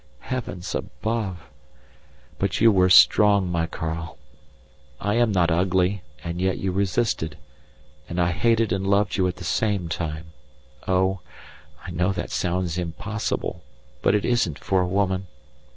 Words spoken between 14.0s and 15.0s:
but it isn't for a